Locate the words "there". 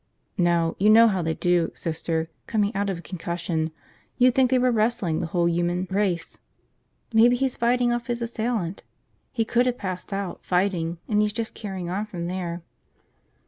12.29-12.63